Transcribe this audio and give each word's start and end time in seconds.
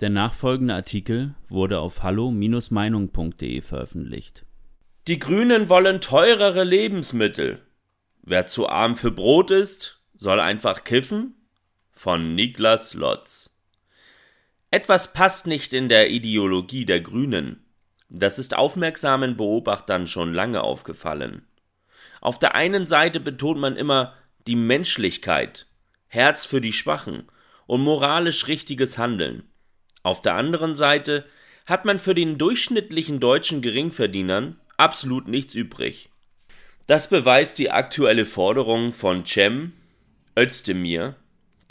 Der 0.00 0.10
nachfolgende 0.10 0.74
Artikel 0.74 1.34
wurde 1.48 1.78
auf 1.78 2.02
hallo-meinung.de 2.02 3.62
veröffentlicht. 3.62 4.44
Die 5.08 5.18
Grünen 5.18 5.70
wollen 5.70 6.02
teurere 6.02 6.64
Lebensmittel. 6.64 7.62
Wer 8.22 8.46
zu 8.46 8.68
arm 8.68 8.96
für 8.96 9.10
Brot 9.10 9.50
ist, 9.50 10.02
soll 10.18 10.40
einfach 10.40 10.84
kiffen? 10.84 11.34
Von 11.92 12.34
Niklas 12.34 12.92
Lotz. 12.92 13.56
Etwas 14.70 15.14
passt 15.14 15.46
nicht 15.46 15.72
in 15.72 15.88
der 15.88 16.10
Ideologie 16.10 16.84
der 16.84 17.00
Grünen. 17.00 17.64
Das 18.10 18.38
ist 18.38 18.54
aufmerksamen 18.54 19.38
Beobachtern 19.38 20.06
schon 20.06 20.34
lange 20.34 20.62
aufgefallen. 20.62 21.46
Auf 22.20 22.38
der 22.38 22.54
einen 22.54 22.84
Seite 22.84 23.18
betont 23.18 23.60
man 23.60 23.76
immer 23.76 24.12
die 24.46 24.56
Menschlichkeit, 24.56 25.66
Herz 26.08 26.44
für 26.44 26.60
die 26.60 26.74
Schwachen 26.74 27.28
und 27.66 27.80
moralisch 27.80 28.46
richtiges 28.46 28.98
Handeln. 28.98 29.44
Auf 30.06 30.22
der 30.22 30.34
anderen 30.36 30.76
Seite 30.76 31.24
hat 31.66 31.84
man 31.84 31.98
für 31.98 32.14
den 32.14 32.38
durchschnittlichen 32.38 33.18
deutschen 33.18 33.60
Geringverdienern 33.60 34.54
absolut 34.76 35.26
nichts 35.26 35.56
übrig. 35.56 36.10
Das 36.86 37.10
beweist 37.10 37.58
die 37.58 37.72
aktuelle 37.72 38.24
Forderung 38.24 38.92
von 38.92 39.26
Cem 39.26 39.72
Özdemir, 40.38 41.16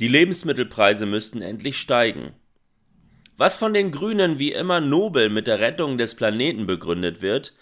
die 0.02 0.10
Lebensmittelpreise 0.10 1.06
müssten 1.06 1.42
endlich 1.42 1.78
steigen. 1.78 2.34
Was 3.38 3.56
von 3.56 3.74
den 3.74 3.94
Grünen 3.94 4.38
wie 4.38 4.52
immer 4.52 4.82
nobel 4.82 5.30
mit 5.30 5.48
der 5.48 5.62
Rettung 5.62 5.98
des 5.98 6.16
Planeten 6.16 6.68
begründet 6.68 7.22
wird, 7.22 7.54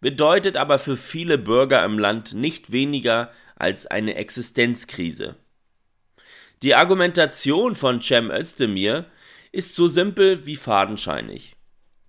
bedeutet 0.00 0.56
aber 0.56 0.78
für 0.78 0.96
viele 0.96 1.36
Bürger 1.36 1.84
im 1.84 1.98
Land 1.98 2.32
nicht 2.32 2.72
weniger 2.72 3.30
als 3.56 3.86
eine 3.86 4.14
Existenzkrise. 4.14 5.36
Die 6.62 6.74
Argumentation 6.74 7.74
von 7.74 8.00
Cem 8.00 8.30
Özdemir 8.30 9.04
ist 9.54 9.74
so 9.74 9.86
simpel 9.88 10.44
wie 10.46 10.56
fadenscheinig. 10.56 11.54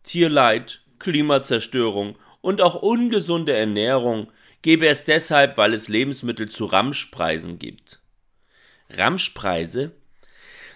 Tierleid, 0.04 0.82
Klimazerstörung 1.00 2.18
und 2.42 2.62
auch 2.62 2.82
ungesunde 2.82 3.54
Ernährung 3.54 4.32
gebe 4.62 4.88
es 4.88 5.04
deshalb, 5.04 5.58
weil 5.58 5.74
es 5.74 5.88
Lebensmittel 5.88 6.50
zu 6.50 6.66
Ramschpreisen 6.66 7.60
gibt. 7.60 8.00
Ramschpreise? 8.90 9.92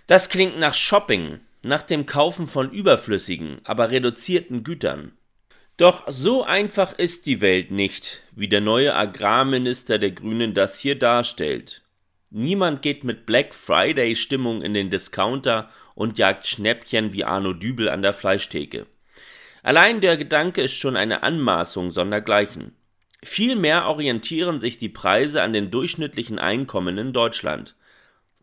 Das 0.05 0.29
klingt 0.29 0.59
nach 0.59 0.75
Shopping, 0.75 1.39
nach 1.63 1.81
dem 1.81 2.05
Kaufen 2.05 2.47
von 2.47 2.71
überflüssigen, 2.71 3.59
aber 3.63 3.91
reduzierten 3.91 4.63
Gütern. 4.63 5.13
Doch 5.77 6.03
so 6.07 6.43
einfach 6.43 6.93
ist 6.93 7.25
die 7.25 7.41
Welt 7.41 7.71
nicht, 7.71 8.21
wie 8.31 8.47
der 8.47 8.61
neue 8.61 8.95
Agrarminister 8.95 9.97
der 9.97 10.11
Grünen 10.11 10.53
das 10.53 10.79
hier 10.79 10.99
darstellt. 10.99 11.81
Niemand 12.31 12.81
geht 12.81 13.03
mit 13.03 13.25
Black 13.25 13.55
Friday 13.55 14.15
Stimmung 14.15 14.61
in 14.61 14.73
den 14.73 14.89
Discounter 14.89 15.69
und 15.95 16.19
jagt 16.19 16.45
Schnäppchen 16.45 17.11
wie 17.13 17.23
Arno 17.23 17.53
Dübel 17.53 17.89
an 17.89 18.01
der 18.01 18.13
Fleischtheke. 18.13 18.85
Allein 19.63 19.99
der 19.99 20.15
Gedanke 20.15 20.61
ist 20.61 20.73
schon 20.73 20.95
eine 20.95 21.23
Anmaßung 21.23 21.91
sondergleichen. 21.91 22.75
Vielmehr 23.23 23.87
orientieren 23.87 24.59
sich 24.59 24.77
die 24.77 24.89
Preise 24.89 25.41
an 25.41 25.53
den 25.53 25.71
durchschnittlichen 25.71 26.39
Einkommen 26.39 26.97
in 26.97 27.13
Deutschland. 27.13 27.75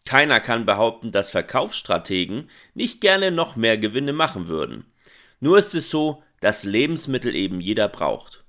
Keiner 0.04 0.40
kann 0.40 0.66
behaupten, 0.66 1.12
dass 1.12 1.30
Verkaufsstrategen 1.30 2.50
nicht 2.74 3.00
gerne 3.00 3.30
noch 3.30 3.56
mehr 3.56 3.78
Gewinne 3.78 4.12
machen 4.12 4.48
würden. 4.48 4.84
Nur 5.40 5.58
ist 5.58 5.74
es 5.74 5.90
so, 5.90 6.22
dass 6.40 6.64
Lebensmittel 6.64 7.34
eben 7.34 7.60
jeder 7.60 7.88
braucht. 7.88 8.44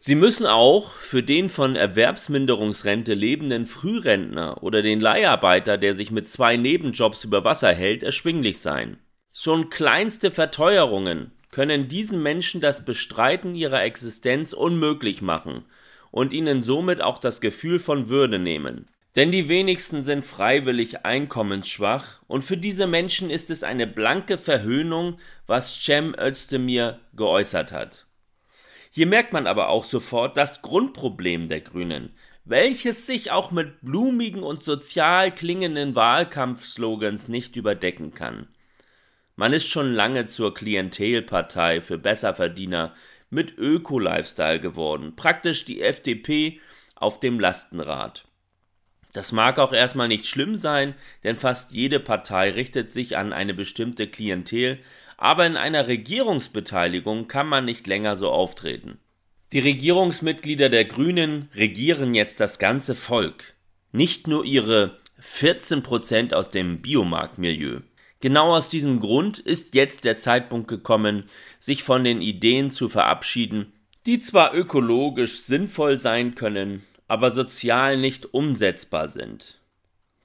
Sie 0.00 0.14
müssen 0.14 0.46
auch 0.46 0.92
für 0.92 1.24
den 1.24 1.48
von 1.48 1.74
Erwerbsminderungsrente 1.74 3.14
lebenden 3.14 3.66
Frührentner 3.66 4.62
oder 4.62 4.80
den 4.80 5.00
Leiharbeiter, 5.00 5.76
der 5.76 5.92
sich 5.92 6.12
mit 6.12 6.28
zwei 6.28 6.56
Nebenjobs 6.56 7.24
über 7.24 7.42
Wasser 7.42 7.74
hält, 7.74 8.04
erschwinglich 8.04 8.60
sein. 8.60 8.98
Schon 9.34 9.70
kleinste 9.70 10.30
Verteuerungen 10.30 11.32
können 11.50 11.88
diesen 11.88 12.22
Menschen 12.22 12.60
das 12.60 12.84
Bestreiten 12.84 13.56
ihrer 13.56 13.82
Existenz 13.82 14.52
unmöglich 14.52 15.20
machen 15.20 15.64
und 16.12 16.32
ihnen 16.32 16.62
somit 16.62 17.02
auch 17.02 17.18
das 17.18 17.40
Gefühl 17.40 17.80
von 17.80 18.08
Würde 18.08 18.38
nehmen. 18.38 18.86
Denn 19.16 19.32
die 19.32 19.48
wenigsten 19.48 20.02
sind 20.02 20.24
freiwillig 20.24 21.04
einkommensschwach 21.04 22.20
und 22.28 22.42
für 22.42 22.56
diese 22.56 22.86
Menschen 22.86 23.30
ist 23.30 23.50
es 23.50 23.64
eine 23.64 23.88
blanke 23.88 24.38
Verhöhnung, 24.38 25.18
was 25.48 25.76
Cem 25.84 26.14
Özdemir 26.16 27.00
geäußert 27.16 27.72
hat. 27.72 28.07
Hier 28.98 29.06
merkt 29.06 29.32
man 29.32 29.46
aber 29.46 29.68
auch 29.68 29.84
sofort 29.84 30.36
das 30.36 30.60
Grundproblem 30.60 31.48
der 31.48 31.60
Grünen, 31.60 32.10
welches 32.44 33.06
sich 33.06 33.30
auch 33.30 33.52
mit 33.52 33.80
blumigen 33.80 34.42
und 34.42 34.64
sozial 34.64 35.32
klingenden 35.32 35.94
Wahlkampfslogans 35.94 37.28
nicht 37.28 37.54
überdecken 37.54 38.12
kann. 38.12 38.48
Man 39.36 39.52
ist 39.52 39.68
schon 39.68 39.94
lange 39.94 40.24
zur 40.24 40.52
Klientelpartei 40.52 41.80
für 41.80 41.96
Besserverdiener 41.96 42.92
mit 43.30 43.56
Öko-Lifestyle 43.56 44.58
geworden, 44.58 45.14
praktisch 45.14 45.64
die 45.64 45.80
FDP 45.80 46.60
auf 46.96 47.20
dem 47.20 47.38
Lastenrad. 47.38 48.27
Das 49.12 49.32
mag 49.32 49.58
auch 49.58 49.72
erstmal 49.72 50.08
nicht 50.08 50.26
schlimm 50.26 50.56
sein, 50.56 50.94
denn 51.24 51.36
fast 51.36 51.72
jede 51.72 51.98
Partei 51.98 52.50
richtet 52.50 52.90
sich 52.90 53.16
an 53.16 53.32
eine 53.32 53.54
bestimmte 53.54 54.06
Klientel, 54.06 54.78
aber 55.16 55.46
in 55.46 55.56
einer 55.56 55.88
Regierungsbeteiligung 55.88 57.26
kann 57.26 57.48
man 57.48 57.64
nicht 57.64 57.86
länger 57.86 58.16
so 58.16 58.30
auftreten. 58.30 58.98
Die 59.52 59.60
Regierungsmitglieder 59.60 60.68
der 60.68 60.84
Grünen 60.84 61.48
regieren 61.54 62.14
jetzt 62.14 62.40
das 62.40 62.58
ganze 62.58 62.94
Volk, 62.94 63.54
nicht 63.92 64.26
nur 64.26 64.44
ihre 64.44 64.96
14% 65.22 66.34
aus 66.34 66.50
dem 66.50 66.82
Biomarktmilieu. 66.82 67.80
Genau 68.20 68.54
aus 68.54 68.68
diesem 68.68 69.00
Grund 69.00 69.38
ist 69.38 69.74
jetzt 69.74 70.04
der 70.04 70.16
Zeitpunkt 70.16 70.68
gekommen, 70.68 71.24
sich 71.60 71.82
von 71.82 72.04
den 72.04 72.20
Ideen 72.20 72.70
zu 72.70 72.88
verabschieden, 72.88 73.72
die 74.06 74.18
zwar 74.18 74.54
ökologisch 74.54 75.40
sinnvoll 75.40 75.98
sein 75.98 76.34
können, 76.34 76.84
aber 77.08 77.30
sozial 77.30 77.96
nicht 77.96 78.32
umsetzbar 78.32 79.08
sind. 79.08 79.60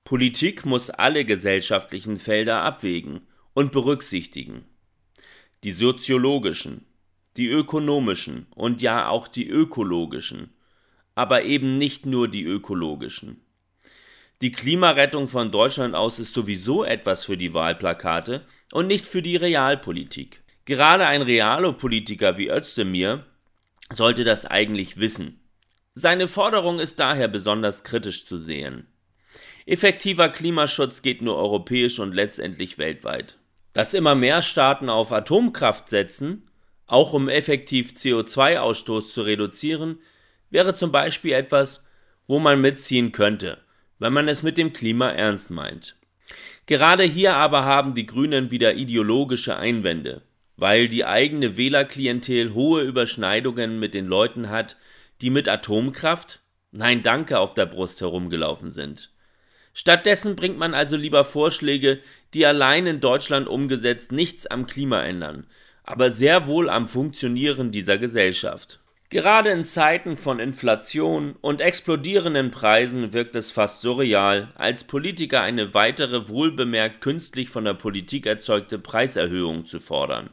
Politik 0.04 0.66
muss 0.66 0.90
alle 0.90 1.26
gesellschaftlichen 1.26 2.18
Felder 2.18 2.62
abwägen 2.62 3.22
und 3.54 3.72
berücksichtigen 3.72 4.66
die 5.64 5.72
soziologischen, 5.72 6.86
die 7.38 7.48
ökonomischen 7.48 8.48
und 8.54 8.82
ja 8.82 9.08
auch 9.08 9.28
die 9.28 9.48
ökologischen, 9.48 10.54
aber 11.16 11.44
eben 11.44 11.78
nicht 11.78 12.06
nur 12.06 12.28
die 12.28 12.44
ökologischen. 12.44 13.42
Die 14.42 14.52
Klimarettung 14.52 15.30
von 15.30 15.52
Deutschland 15.52 15.96
aus 15.96 16.20
ist 16.20 16.34
sowieso 16.34 16.84
etwas 16.84 17.24
für 17.26 17.38
die 17.38 17.54
Wahlplakate 17.54 18.46
und 18.74 18.88
nicht 18.88 19.06
für 19.06 19.22
die 19.22 19.38
Realpolitik. 19.38 20.44
Gerade 20.66 21.06
ein 21.06 21.22
Realopolitiker 21.22 22.38
wie 22.38 22.50
Özdemir 22.50 23.26
sollte 23.92 24.24
das 24.26 24.46
eigentlich 24.46 24.98
wissen. 24.98 25.40
Seine 25.96 26.28
Forderung 26.28 26.80
ist 26.80 27.00
daher 27.00 27.28
besonders 27.28 27.84
kritisch 27.84 28.26
zu 28.26 28.38
sehen. 28.38 28.88
Effektiver 29.68 30.30
Klimaschutz 30.30 31.04
geht 31.04 31.22
nur 31.22 31.38
europäisch 31.38 32.00
und 32.00 32.16
letztendlich 32.16 32.80
weltweit. 32.80 33.38
Dass 33.74 33.94
immer 33.94 34.16
mehr 34.16 34.42
Staaten 34.42 34.90
auf 34.90 35.12
Atomkraft 35.12 35.90
setzen, 35.90 36.50
auch 36.88 37.14
um 37.14 37.30
effektiv 37.30 37.92
CO2-Ausstoß 37.92 39.14
zu 39.14 39.22
reduzieren, 39.22 40.00
wäre 40.50 40.74
zum 40.74 40.92
Beispiel 40.92 41.34
etwas, 41.34 41.88
wo 42.26 42.40
man 42.40 42.60
mitziehen 42.60 43.12
könnte, 43.12 43.60
wenn 44.00 44.14
man 44.14 44.28
es 44.28 44.42
mit 44.44 44.58
dem 44.58 44.74
Klima 44.74 45.10
ernst 45.10 45.52
meint. 45.52 45.96
Gerade 46.66 47.04
hier 47.04 47.36
aber 47.36 47.66
haben 47.66 47.94
die 47.94 48.06
Grünen 48.06 48.50
wieder 48.50 48.74
ideologische 48.74 49.58
Einwände, 49.58 50.24
weil 50.58 50.88
die 50.88 51.06
eigene 51.06 51.56
Wählerklientel 51.58 52.54
hohe 52.54 52.82
Überschneidungen 52.82 53.80
mit 53.80 53.94
den 53.94 54.08
Leuten 54.08 54.50
hat, 54.50 54.76
die 55.22 55.30
mit 55.30 55.48
Atomkraft, 55.48 56.42
nein 56.72 57.04
danke, 57.04 57.40
auf 57.40 57.54
der 57.54 57.66
Brust 57.66 58.02
herumgelaufen 58.02 58.72
sind. 58.72 59.12
Stattdessen 59.74 60.36
bringt 60.36 60.58
man 60.58 60.74
also 60.74 60.96
lieber 60.96 61.24
Vorschläge, 61.24 62.00
die 62.34 62.46
allein 62.46 62.86
in 62.86 63.00
Deutschland 63.00 63.48
umgesetzt 63.48 64.12
nichts 64.12 64.46
am 64.46 64.68
Klima 64.68 65.02
ändern, 65.02 65.48
aber 65.84 66.12
sehr 66.12 66.48
wohl 66.48 66.70
am 66.70 66.88
Funktionieren 66.88 67.72
dieser 67.72 67.98
Gesellschaft. 67.98 68.80
Gerade 69.10 69.52
in 69.52 69.64
Zeiten 69.64 70.18
von 70.18 70.40
Inflation 70.40 71.36
und 71.42 71.62
explodierenden 71.62 72.50
Preisen 72.50 73.14
wirkt 73.14 73.36
es 73.36 73.52
fast 73.52 73.82
surreal, 73.82 74.52
als 74.56 74.86
Politiker 74.86 75.42
eine 75.42 75.76
weitere 75.76 76.30
wohlbemerkt 76.30 77.02
künstlich 77.02 77.50
von 77.50 77.64
der 77.64 77.76
Politik 77.76 78.26
erzeugte 78.26 78.80
Preiserhöhung 78.80 79.68
zu 79.68 79.80
fordern. 79.80 80.32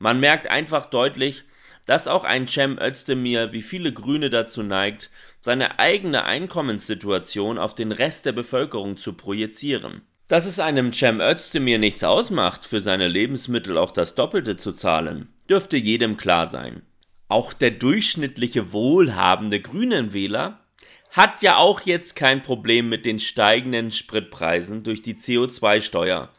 Man 0.00 0.18
merkt 0.18 0.50
einfach 0.50 0.86
deutlich, 0.86 1.44
dass 1.90 2.06
auch 2.06 2.22
ein 2.22 2.46
Cem 2.46 2.78
Özdemir 2.78 3.52
wie 3.52 3.62
viele 3.62 3.92
Grüne 3.92 4.30
dazu 4.30 4.62
neigt, 4.62 5.10
seine 5.40 5.80
eigene 5.80 6.24
Einkommenssituation 6.24 7.58
auf 7.58 7.74
den 7.74 7.90
Rest 7.90 8.26
der 8.26 8.30
Bevölkerung 8.30 8.96
zu 8.96 9.14
projizieren. 9.14 10.02
Dass 10.28 10.46
es 10.46 10.60
einem 10.60 10.92
Cem 10.92 11.20
Özdemir 11.20 11.80
nichts 11.80 12.04
ausmacht, 12.04 12.64
für 12.64 12.80
seine 12.80 13.08
Lebensmittel 13.08 13.76
auch 13.76 13.90
das 13.90 14.14
Doppelte 14.14 14.56
zu 14.56 14.70
zahlen, 14.70 15.34
dürfte 15.48 15.78
jedem 15.78 16.16
klar 16.16 16.46
sein. 16.46 16.82
Auch 17.26 17.52
der 17.52 17.72
durchschnittliche 17.72 18.72
wohlhabende 18.72 19.60
Grünenwähler 19.60 20.60
hat 21.10 21.42
ja 21.42 21.56
auch 21.56 21.80
jetzt 21.80 22.14
kein 22.14 22.40
Problem 22.40 22.88
mit 22.88 23.04
den 23.04 23.18
steigenden 23.18 23.90
Spritpreisen 23.90 24.84
durch 24.84 25.02
die 25.02 25.14
CO2-Steuer. 25.14 26.30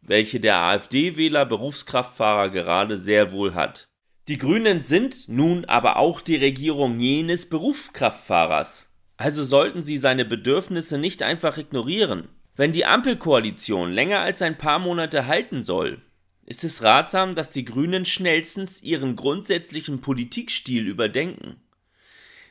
welche 0.00 0.38
der 0.38 0.58
AfD-Wähler 0.58 1.44
Berufskraftfahrer 1.44 2.50
gerade 2.50 2.98
sehr 2.98 3.32
wohl 3.32 3.54
hat. 3.54 3.88
Die 4.28 4.38
Grünen 4.38 4.78
sind 4.78 5.28
nun 5.28 5.64
aber 5.64 5.96
auch 5.96 6.20
die 6.20 6.36
Regierung 6.36 7.00
jenes 7.00 7.48
Berufskraftfahrers. 7.48 8.88
Also 9.16 9.42
sollten 9.42 9.82
sie 9.82 9.96
seine 9.96 10.24
Bedürfnisse 10.24 10.96
nicht 10.96 11.22
einfach 11.22 11.58
ignorieren. 11.58 12.28
Wenn 12.54 12.72
die 12.72 12.84
Ampelkoalition 12.84 13.90
länger 13.90 14.20
als 14.20 14.40
ein 14.42 14.58
paar 14.58 14.78
Monate 14.78 15.26
halten 15.26 15.62
soll, 15.62 16.02
ist 16.44 16.62
es 16.62 16.82
ratsam, 16.82 17.34
dass 17.34 17.50
die 17.50 17.64
Grünen 17.64 18.04
schnellstens 18.04 18.82
ihren 18.82 19.16
grundsätzlichen 19.16 20.00
Politikstil 20.00 20.86
überdenken. 20.86 21.56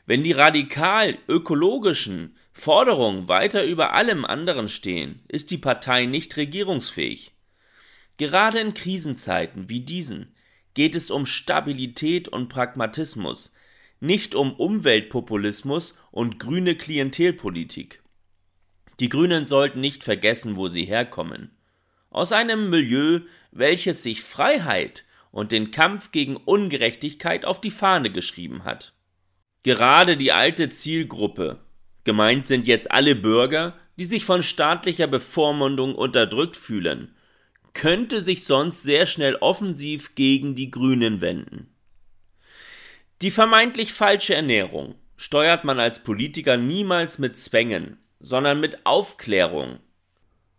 Wenn 0.06 0.24
die 0.24 0.32
radikal 0.34 1.18
ökologischen 1.30 2.36
Forderungen 2.52 3.30
weiter 3.30 3.64
über 3.64 3.94
allem 3.94 4.26
anderen 4.26 4.68
stehen, 4.68 5.22
ist 5.30 5.52
die 5.52 5.58
Partei 5.58 6.06
nicht 6.06 6.36
regierungsfähig. 6.36 7.32
Gerade 8.18 8.60
in 8.60 8.74
Krisenzeiten 8.74 9.70
wie 9.70 9.82
diesen 9.82 10.36
geht 10.74 10.96
es 10.96 11.12
um 11.12 11.26
Stabilität 11.26 12.28
und 12.28 12.50
Pragmatismus, 12.50 13.54
nicht 14.00 14.36
um 14.36 14.54
Umweltpopulismus 14.54 15.96
und 16.12 16.40
grüne 16.40 16.76
Klientelpolitik. 16.76 18.02
Die 19.00 19.10
Grünen 19.10 19.46
sollten 19.46 19.82
nicht 19.82 20.04
vergessen, 20.04 20.58
wo 20.58 20.68
sie 20.68 20.86
herkommen. 20.86 21.52
Aus 22.10 22.32
einem 22.32 22.70
Milieu, 22.70 23.22
welches 23.52 24.04
sich 24.04 24.22
Freiheit 24.22 25.06
und 25.32 25.52
den 25.52 25.72
Kampf 25.72 26.12
gegen 26.12 26.36
Ungerechtigkeit 26.36 27.46
auf 27.46 27.62
die 27.62 27.72
Fahne 27.72 28.12
geschrieben 28.12 28.64
hat. 28.64 28.94
Gerade 29.64 30.18
die 30.18 30.32
alte 30.32 30.70
Zielgruppe, 30.70 31.60
gemeint 32.04 32.46
sind 32.46 32.68
jetzt 32.68 32.92
alle 32.92 33.16
Bürger, 33.16 33.76
die 33.98 34.06
sich 34.06 34.26
von 34.26 34.44
staatlicher 34.44 35.08
Bevormundung 35.08 35.96
unterdrückt 35.96 36.58
fühlen, 36.58 37.14
könnte 37.74 38.22
sich 38.22 38.44
sonst 38.44 38.84
sehr 38.84 39.06
schnell 39.06 39.36
offensiv 39.36 40.16
gegen 40.16 40.56
die 40.56 40.72
Grünen 40.72 41.22
wenden. 41.22 41.68
Die 43.22 43.32
vermeintlich 43.32 43.94
falsche 43.94 44.34
Ernährung 44.34 44.96
steuert 45.16 45.64
man 45.64 45.80
als 45.80 46.04
Politiker 46.04 46.58
niemals 46.58 47.20
mit 47.20 47.38
Zwängen, 47.38 47.98
sondern 48.20 48.60
mit 48.60 48.86
Aufklärung. 48.86 49.80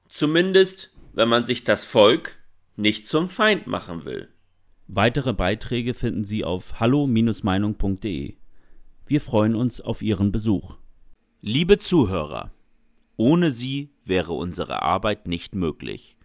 Zumindest, 0.08 0.92
wenn 1.12 1.28
man 1.28 1.44
sich 1.44 1.64
das 1.64 1.84
Volk 1.84 2.36
nicht 2.76 3.08
zum 3.08 3.28
Feind 3.28 3.66
machen 3.66 4.04
will. 4.04 4.28
Weitere 4.86 5.32
Beiträge 5.32 5.94
finden 5.94 6.24
Sie 6.24 6.44
auf 6.44 6.80
hallo-meinung.de. 6.80 8.36
Wir 9.06 9.20
freuen 9.20 9.54
uns 9.54 9.80
auf 9.80 10.02
Ihren 10.02 10.32
Besuch. 10.32 10.76
Liebe 11.40 11.78
Zuhörer, 11.78 12.52
ohne 13.16 13.50
Sie 13.50 13.90
wäre 14.04 14.32
unsere 14.32 14.82
Arbeit 14.82 15.26
nicht 15.26 15.54
möglich. 15.54 16.16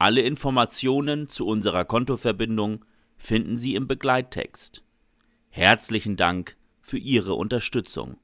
Alle 0.00 0.20
Informationen 0.22 1.28
zu 1.28 1.44
unserer 1.44 1.84
Kontoverbindung 1.84 2.84
finden 3.16 3.56
Sie 3.56 3.74
im 3.74 3.88
Begleittext. 3.88 4.84
Herzlichen 5.50 6.16
Dank 6.16 6.56
für 6.80 6.98
Ihre 6.98 7.34
Unterstützung. 7.34 8.16